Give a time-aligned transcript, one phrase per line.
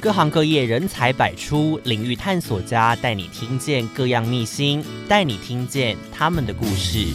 [0.00, 7.08] 各行各业人才百出，领域探索家带你听见各样秘辛，带你听见他们的故事。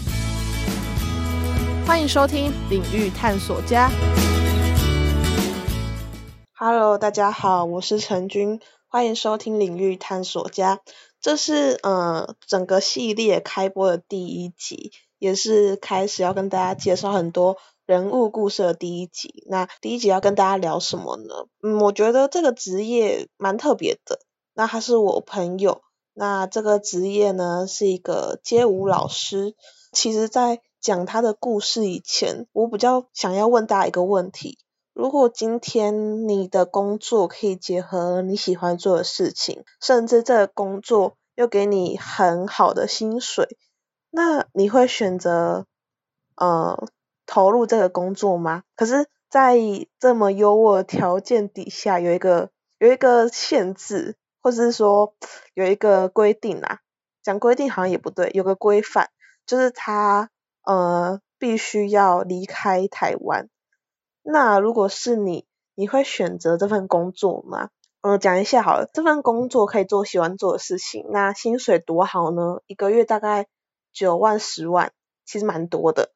[1.87, 3.89] 欢迎收听领域探索家。
[6.53, 10.81] Hello，大家好，我是陈君，欢迎收听领域探索家。
[11.19, 17.57] 这是呃整个系列开播的第一集，也是开始要跟大家介绍很多。
[17.85, 21.45] 人物故事的第一集，那第一集要跟大家聊什么呢？
[21.61, 24.21] 嗯，我觉得这个职业蛮特别的。
[24.55, 29.53] 那他是我朋友，那这个职业呢是一个街舞老师。
[29.91, 34.57] 其实，在讲他的故事以前，我比较想要问大家一个问题：
[34.93, 43.59] 如果今天你的工作可以结合你喜欢做的事情，甚至这个工作又给你很好的薪水，
[44.09, 45.67] 那你会选择
[46.35, 46.87] 呃？
[47.25, 48.63] 投入这个工作吗？
[48.75, 49.57] 可是，在
[49.99, 55.15] 这么优渥条件底下，有一个有一个限制，或者是说
[55.53, 56.79] 有一个规定啊，
[57.23, 59.09] 讲规定好像也不对，有个规范，
[59.45, 60.29] 就是他
[60.63, 63.49] 呃必须要离开台湾。
[64.21, 65.45] 那如果是你，
[65.75, 67.69] 你会选择这份工作吗？
[68.01, 72.61] 嗯，讲一下好了，这份工作可以做喜欢做的事情，那薪水多好呢？
[72.67, 73.47] 一个月大概
[73.91, 74.91] 九万十万，
[75.25, 76.11] 其实蛮多的。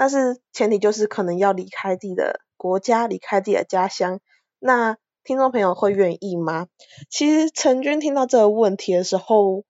[0.00, 4.20] 但是前提就是可能要离开自己的国家，离开自己的家乡。
[4.58, 6.68] 那听众朋友会愿意吗？
[7.10, 9.62] 其实陈军听到这个问题的时候，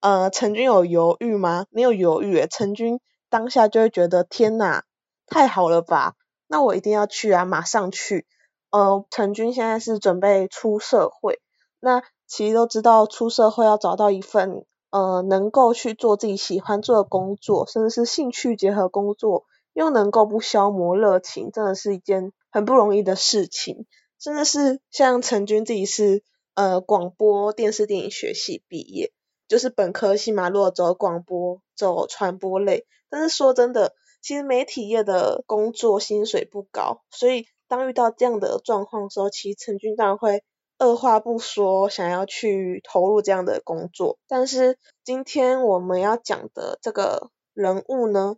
[0.00, 1.66] 呃，陈军有犹豫吗？
[1.68, 4.84] 没有犹豫，陈军当下就会觉得天哪，
[5.26, 6.14] 太好了吧？
[6.46, 8.26] 那我一定要去啊，马上去。
[8.70, 11.38] 呃，陈军现在是准备出社会，
[11.80, 19.44] 那其实都知道出社会要找到一份呃能够去做自己喜欢做的工作，甚至是兴趣结合工作。
[19.76, 23.86] 又能够不消磨热情，真的是一件很不容易的事情。
[24.18, 26.22] 真的是像陈军自己是
[26.54, 29.12] 呃广播电视电影学系毕业，
[29.48, 32.86] 就是本科系嘛，如果走广播走传播类。
[33.10, 33.92] 但是说真的，
[34.22, 40.42] 其实媒体业的工作薪水不高，所以当遇到这样的状况的时候，其实陈军当然会
[40.78, 44.18] 二话不说想要去投入这样的工作。
[44.26, 48.36] 但是今天我们要讲的这个人物呢？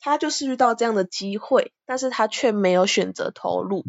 [0.00, 3.84] 他就是遇到这样的机会，但是他却没有选择投入。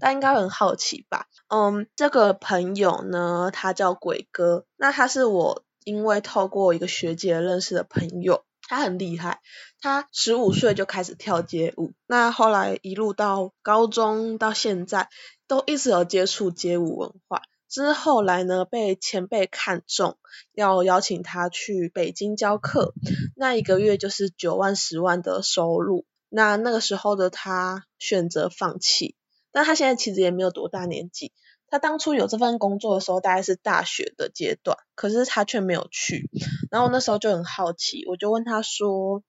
[0.00, 1.26] 大家应该很好奇吧？
[1.48, 4.64] 嗯，这个朋友呢，他叫鬼哥。
[4.76, 9.40] 那他是我因为透过一个学姐认识的朋友，他很厉害。
[9.80, 15.08] 他十五岁就开始跳街舞，那后来一路到高中到现在，
[15.46, 17.42] 都一直有接触街舞文化。
[17.76, 20.16] 之后来呢，被前辈看中，
[20.54, 22.94] 要邀请他去北京教课，
[23.36, 26.06] 那一个月就是九万十万的收入。
[26.30, 29.14] 那那个时候的他选择放弃，
[29.52, 31.34] 但他现在其实也没有多大年纪。
[31.68, 36.30] 他当初有这份工作的时候，大概是大学的阶段，可是他却没有去。
[36.70, 39.22] 然后那时候就很好奇，我就问他说，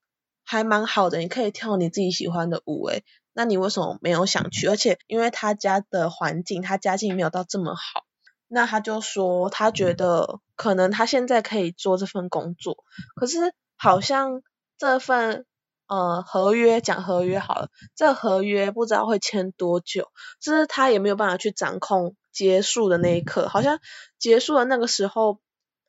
[0.45, 3.03] 还蛮好的，你可以跳你自己喜欢的舞，诶，
[3.33, 4.67] 那你为什么没有想去？
[4.67, 8.06] 而且因为他家的环境，他家境没有到这么好。
[8.47, 12.83] 那他就说，他觉得可能他现在可以做这份工作，
[13.15, 14.41] 可是好像
[14.77, 15.45] 这份
[15.87, 23.79] 呃合约讲合约好了，这合约不知道会签多久，就是他也没有办法去掌控结束的那一刻，好像
[24.17, 25.39] 结束的那个时候，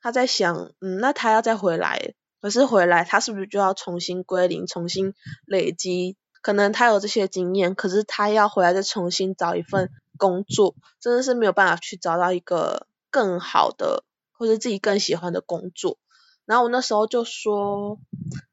[0.01, 5.13] 他在想，嗯，那他要再回来，可是回来他是不是就要重新归零，重新
[5.45, 6.17] 累积？
[6.41, 9.89] 可能他有这些经验，可是他要回来再重新找一份。
[10.19, 15.97] 工作真的是没有办法去找到一个更好的或者自己更喜欢的工作。
[16.45, 17.99] 然后我那时候就说，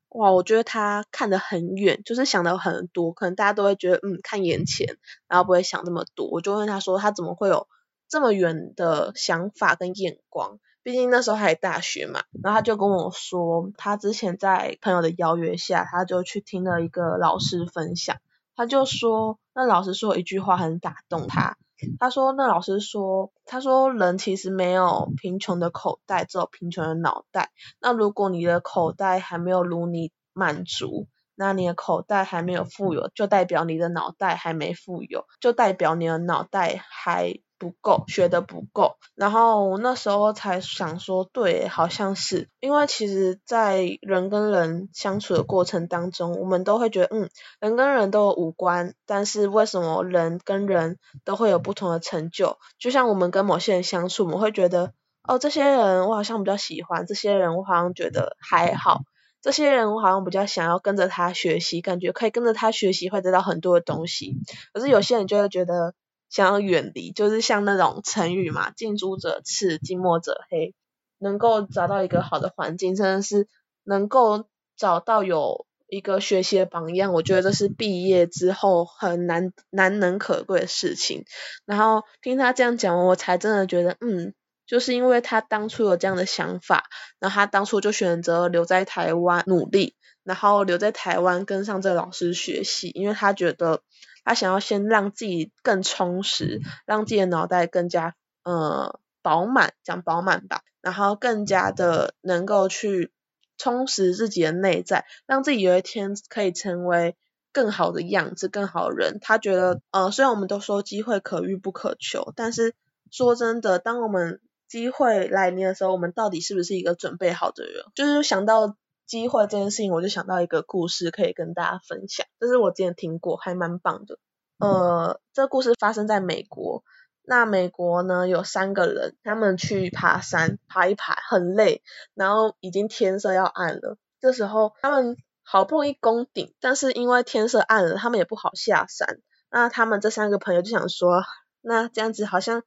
[0.09, 3.12] 哇，我觉得他看得很远，就是想的很多。
[3.12, 6.27] 可能大家都会觉得，嗯，看眼前，然后不会想那么多。
[6.28, 7.69] 我就问他说，他怎么会有
[8.09, 10.59] 这么远的想法跟眼光？
[10.83, 12.22] 毕竟那时候还大学嘛。
[12.43, 18.19] 然后他就跟我说，他之前在朋友的邀约下，他就去听了一个老师分享。
[18.56, 21.56] 他就说，那老师说一句话很打动他。
[22.00, 27.51] 他说，那老师说，他说人其实没有贫穷的口袋，只有贫穷的脑袋。
[27.80, 37.38] 那如果你的口袋还没有如你满足，那你的口袋还没有富有，就代表你的脑袋还没富有，就代表你的脑袋还。
[37.59, 52.59] 不够，学的不够，然后那时候才想说，对，好像是，因为其实，在人跟人相处的过程当中，我们都会觉得，嗯，人跟人都有五官，但是为什么人跟人都会有不同的成就？
[52.78, 54.92] 就像我们跟某些人相处，我们会觉得，
[55.22, 59.00] 哦，这些人我好像比较喜欢，这些人我好像觉得还好，
[59.47, 64.34] 这些人我好像比较想要跟着他学习，感觉可以跟着他学习会得到很多的东西，
[64.72, 65.95] 可是有些人就会觉得。
[66.28, 70.75] 想要远离，就是像那种成语嘛，近朱者赤，近墨者黑，
[71.19, 73.47] 能够找到一个好的环境，真的是
[73.84, 81.25] 能够找到有一个学习的榜样，我觉得这是毕业之后很难难能可贵的事情。
[81.65, 84.34] 然后听他这样讲，我才真的觉得，嗯，
[84.66, 86.84] 就是因为他当初有这样的想法，
[87.18, 93.83] 然后他当初就选择留在台湾努力，然后留在台湾跟上这个老师学习，因为他觉得
[94.24, 98.15] 他想要先让自己更充实，让自己的脑袋更加
[98.45, 103.13] 呃饱满，讲饱满吧，然后更加的能够去。
[103.59, 107.16] 充实自己的内在，让自己有一天可以成为
[107.54, 109.16] 更好的样子、更好的人。
[109.22, 112.74] 他觉得，呃，虽然我们都说机会可遇不可求，但是
[113.10, 117.84] 说真的，当我们机会来临的时候，我们到底是不是一个准备好的人？
[117.95, 118.77] 就是想到
[119.07, 124.18] 机会这件事情，我就想到一个故事可以跟大家分享，这是我之前听过，还蛮棒的。
[124.59, 126.83] 呃，这故事发生在美国。
[127.28, 131.83] 那美国呢，有三个人，他们去爬山，爬一爬很累，
[132.15, 133.98] 然后已经天色要暗了。
[134.21, 139.18] 这时候他们好不容易攻顶，但是因为天色暗了，他们也不好下山。
[139.51, 141.22] 那他们这三个朋友就想说，
[141.68, 142.63] 那这样子好像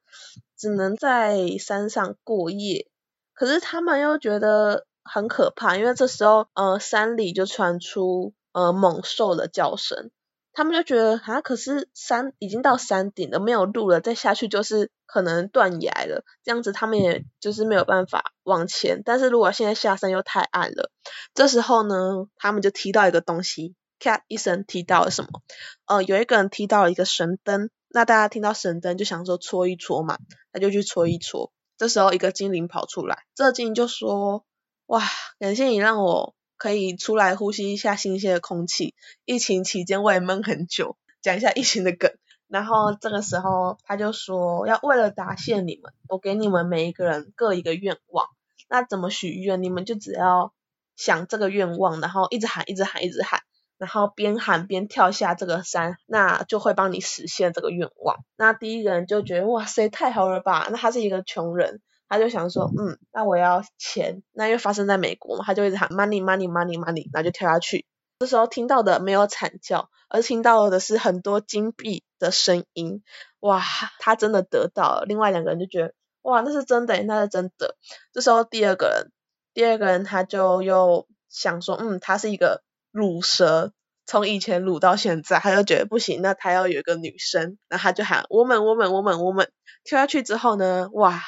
[0.58, 2.86] 只能在山上过夜。
[3.32, 10.10] 可是他们又觉得很可怕，因为这时候呃山里就传出呃猛兽的叫声。
[10.52, 16.24] 他们就觉得啊，可是山已经到山顶了，没有路了，再下去就是可能断崖了。
[16.44, 19.00] 这样子他们也就是没有办法往前。
[19.02, 20.90] 但是如果现在下山又太暗了，
[21.32, 25.40] 这时候呢，他们就踢到一个东西，咔一声踢到了什么？
[25.86, 27.70] 呃，有一个人踢到了一个神灯。
[27.90, 30.18] 那大家听到神灯就想说搓一搓嘛，
[30.52, 31.52] 他就去搓一搓。
[31.76, 34.44] 这时候一个精灵跑出来，这精灵就说：
[34.86, 35.02] 哇，
[35.38, 36.34] 感谢你让我。
[36.62, 38.94] 可以出来呼吸一下新鲜的空气。
[39.24, 42.12] 疫情期间我也闷很久，讲一下疫情的梗。
[42.48, 48.26] 然后这个时候他就说，要为了答谢你们，我给你们每一个人各一个愿望。
[48.68, 49.62] 那怎么许愿？
[49.62, 50.52] 你们就只要
[50.96, 53.40] 想这个愿望，然后一直喊，一直喊，一直喊，
[53.80, 58.18] 然后边喊边跳下这个山，那就会帮你实现这个愿望。
[58.36, 60.68] 那第一个人就觉得，哇塞，太好了吧？
[60.70, 61.80] 那他是一个穷人。
[62.12, 67.86] 他就想说，嗯，那我要钱，那因为发生在美国嘛，他就一直喊 money money money money，然后就跳下去。
[68.18, 73.04] 这时候听到的没有惨叫，而听到的是很多金币的声音。
[73.38, 73.62] 哇，
[74.00, 75.04] 他真的得到了。
[75.06, 77.76] 另外两个人就觉得，哇，那是真的，那是真的。
[78.12, 79.12] 这时候第二个人，
[79.54, 83.72] 第二个人他就又想说，嗯，他是一个乳蛇，
[84.06, 89.48] 从以前乳到现在，他就觉得不行，那他要有一个女生，然后他就喊 woman woman woman woman，
[89.84, 91.22] 跳下去之后呢，哇。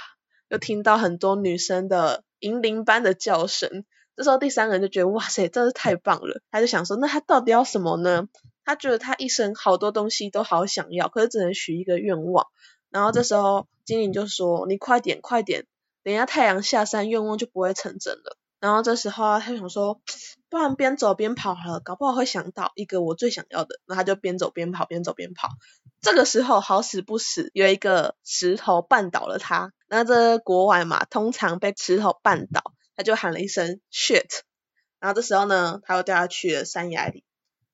[0.48, 6.42] 又听到很多女生的银铃般的叫声，这时候第三个人就觉得哇塞，真是太棒了。
[6.50, 8.28] 他就想说，那他到底要什么呢？
[8.62, 12.48] 他觉得他一生好多东西都好想要，可是只能许一个愿望。
[12.90, 15.64] 然后这时候精灵就说：“你快点，快点，
[16.04, 20.00] 等下太阳下山，愿望就不会成真了。”然后这时候他想说，
[20.48, 23.80] 不然边走边跑好了，搞不好会想到一个我最想要的。
[23.86, 25.48] 然后他就边走边跑，边走边跑。
[26.00, 29.72] 这个时候好死不死，有一个石头绊倒了他。
[29.88, 32.62] 那这国外嘛，通常被石头绊倒，
[32.94, 34.28] 他就喊了一声 shit，
[35.00, 37.24] 然后这时候呢，他又掉下去了山崖里。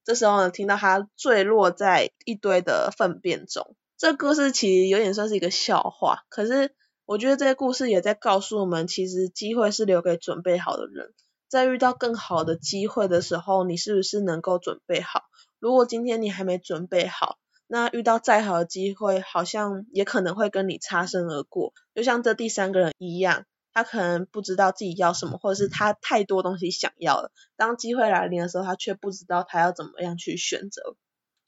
[0.04, 3.76] 这时候呢，听到他坠落在一堆的粪便中。
[3.98, 6.74] 这故事其实有点算是一个笑话，可是
[7.08, 11.14] 我觉得这些故事也在告诉我们，其实机会是留给准备好的人。
[11.48, 15.22] 在遇到更好的机会的时候，你是不是能够准备好？
[15.58, 30.94] 如果今天你还没准备好，那遇到再好的机会，好像也可能会跟你擦身而过，就像这第三个人一样，他可能不知道自己要什么，或者是他太多东西想要了，当机会来临的时候，他却不知道他要怎么样去选择。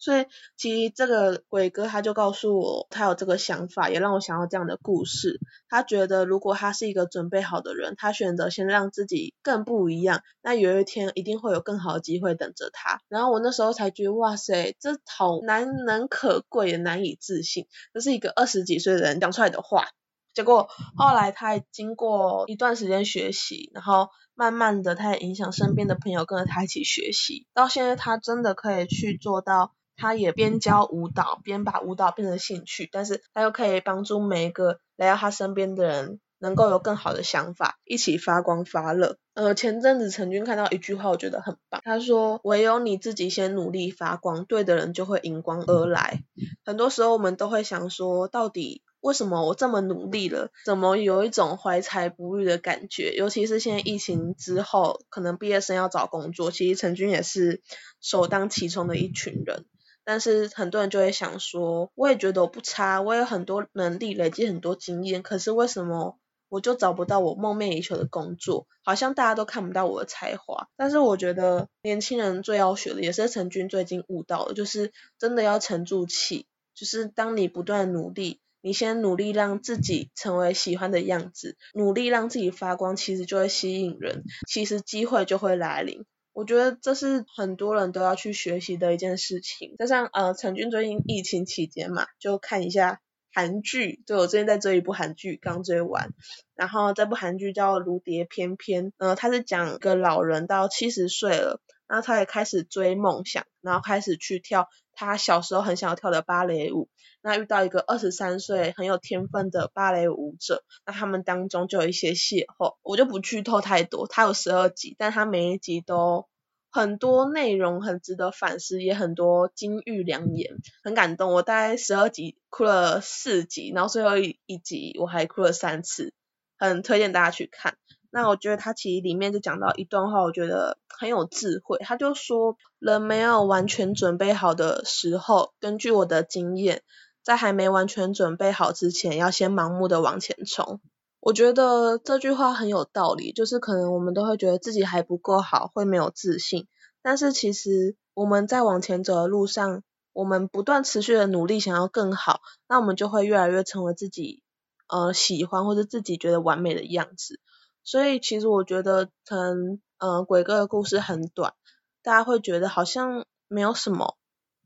[0.00, 0.26] 所以
[0.56, 5.38] 其实这个鬼哥他就告诉我，他有这个想法，也让我想到这样的故事。
[5.68, 13.02] 他觉得如果他是一个准备好的人，他选择先让自己更不一样，那有一天一定会有更好的机会等着他。
[13.08, 19.84] 然后我那时候才觉得，哇塞，这好难能可贵，也难以置信，这是一个二十几岁的人讲出来的话。
[20.32, 29.74] 结果后来他经过一段时间学习，然后慢慢的他也影响身边的朋友跟着他一起学习，到现在他真的可以去做到。
[30.00, 39.18] 他也边教舞蹈，边把舞蹈变成兴趣，但是他又可以帮助每一个来到他身边的人，能够有更好的想法，一起发光发热。
[39.34, 46.22] 呃，前阵子陈军看到一句话，我觉得很棒，他说：“唯有你自己先努力发光，对的人就会迎光而来。”
[46.64, 53.14] 很多时候我们都会想说，到底为什么我这么努力了，怎么有一种怀才不遇的感觉？
[53.14, 57.62] 尤其是现在疫情之后，可能毕业生要找工作，其实陈军也是
[58.00, 59.64] 首当其冲的一群人。
[60.04, 68.66] 但是很多人就会想说，我也觉得我不差，我有很多能力，累积很多经验，可是为什么我就找不到我梦寐以求的工作？
[68.82, 70.68] 好像大家都看不到我的才华。
[70.76, 78.40] 但是我觉得年轻人最要学的，也是陈军最近悟到的，就是真的要沉住气，就是当你不断努力。
[78.62, 86.04] 你先努力让自己成为喜欢的样子，努力让自己发光，其实就会吸引人，其实机会就会来临。
[86.40, 89.74] 我觉得这是很多人都要去学习的一件事情。
[89.78, 96.14] 加上呃，陈俊最近疫情期间嘛，就看一下韩剧，对我最近在追一部韩剧，刚追完。
[96.54, 106.88] 然后这部韩剧叫《如蝶翩翩》，呃，它是讲个老人到七十岁了，然后他也开始追梦想，然后开始去跳他小时候很想要跳的芭蕾舞。
[107.20, 114.06] 那遇到一个二十三岁很有天分的芭蕾舞者，那他们当中就有一些邂逅，我就不剧透太多。
[114.08, 116.29] 它有十二集，但它每一集都
[116.70, 121.32] 很多内容很值得反思，也很多金玉良言，很感动。
[121.32, 126.14] 我大概十二集哭了四集，然后最后一集我还哭了三次，
[126.58, 127.76] 很推荐大家去看。
[128.10, 131.78] 那我觉得他其实里面就讲到一段话，我觉得很有智慧。
[131.80, 136.82] 他就说，人没有完全准备好的时候，根据我的经验。
[137.22, 140.80] 在还没完全准备好之前，要先盲目的往前冲。
[141.20, 146.66] 我觉得这句话很有道理，就是可能我们都会觉得自己还不够好，会没有自信。
[147.02, 154.42] 但是其实我们在往前走的路上，我们不断持续的努力，想要更好，那我们就会越来越成为自己
[154.88, 157.38] 呃喜欢或者自己觉得完美的样子。
[157.84, 161.54] 所以其实我觉得，可能呃鬼哥的故事很短，
[162.02, 164.16] 大家会觉得好像没有什么。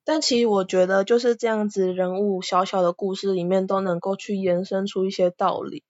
[0.04, 5.82] 但其实我觉得就是这样子，人物小小的故事里面都能够去延伸出一些道理。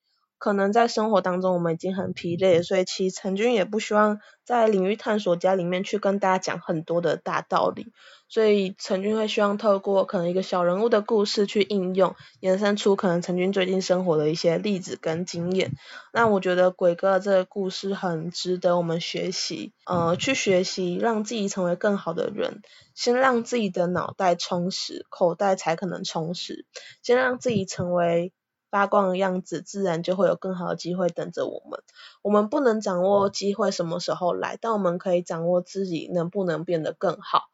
[0.44, 7.94] 可能在生活当中我们已经很疲累，所以其实陈军也不希望在领域探索家里面去跟大家讲很多的大道理。
[8.28, 15.72] 所以陈军会希望透过可能一个小人物的故事去应用，延伸出可能陈军最近生活的一些例子跟经验。
[16.12, 22.60] 那我觉得鬼哥这个故事很值得我们学习，呃，去学习让自己成为更好的人。
[22.94, 26.66] 先让自己的脑袋充实，口袋才可能充实。
[27.02, 28.32] 先让自己成为
[28.74, 31.80] 发光的样子，自然就会有更好的机会等着我们。
[32.22, 37.44] 我们不能掌握机会什么时候来，但我们可以掌握自己能不能变得更好。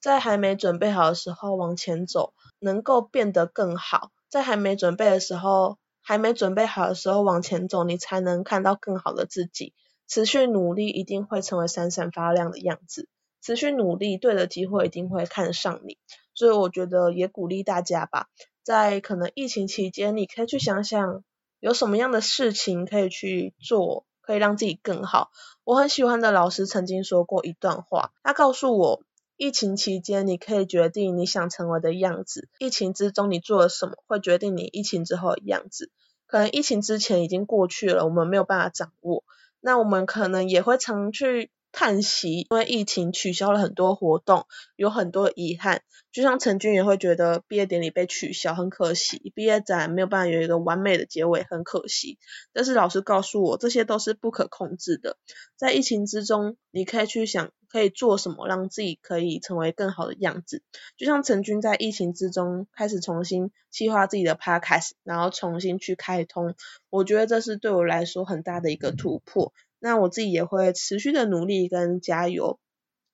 [0.00, 4.12] 在还没准备好的时候往前走，能够变得更好。
[4.28, 9.74] 在还没准备的时候，还没准备好的时候往前走，你才能看到更好的自己。
[10.06, 13.08] 持续努力，一定会成为闪闪发亮的样子。
[13.42, 15.98] 持续努力，对的机会一定会看上你。
[16.32, 18.28] 所以我觉得也鼓励大家吧，
[18.62, 21.24] 在可能疫情期间，你可以去想想
[21.58, 25.30] 有什么样的事情可以去做，可以让自己更好。
[25.64, 29.02] 我很喜欢的老师曾经说过一段话，他告诉我。
[29.42, 32.50] 疫情期间，你可以决定你想成为的样子。
[32.58, 35.90] 疫情之中，你做了什么，会决定你疫情之后的样子。
[36.26, 39.24] 可能疫情之前已经过去了，我们没有办法掌握。
[39.60, 41.50] 那我们可能也会常去。
[41.72, 44.46] 叹息，因为疫情取消了很多活动，
[44.76, 45.82] 有很多遗憾。
[46.12, 52.18] 就像陈军也会觉得毕业典礼被取消很可惜，毕业展没有办法有一个完美的结尾很可惜。
[52.52, 55.16] 但是老师告诉我，这些都是不可控制的。
[55.56, 60.64] 在疫情之中，你可以去想可以做什么，让自己可以成为更好的样子。
[60.96, 66.56] 就像陈军在疫情之中开始重新计划自己的 podcast，然后重新去开通，
[66.88, 69.52] 我觉得这是对我来说很大的一个突破。
[69.80, 72.60] 那我自己也会持续的努力跟加油，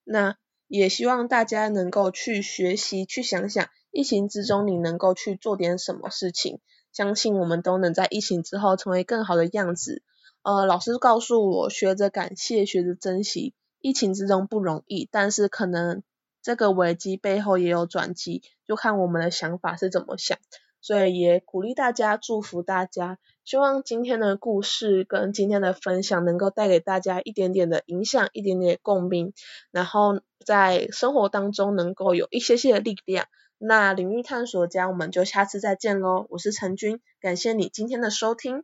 [0.04, 6.58] 那也希望大家能够去学习，去想想疫情之中你能够去做点什么事情，
[6.92, 10.02] 相信我们都能在疫情之后成为更好的样子。
[10.42, 16.02] 呃，老师告诉我，学着感谢，学着珍惜，疫情之中不容易，但是可能
[16.42, 20.38] 这个危机背后也有转机，就看我们的想法是怎么想。
[20.86, 29.32] 所以也鼓励大家，祝福大家，希望今天的故事跟今天的分享能够带给大家一点点的影响，一点点共鸣，
[29.72, 33.26] 然后在生活当中能够有一些些的力量。
[33.58, 38.62] 那领域探索家，我们就下次再见喽，我是陈军，感谢你今天的收听。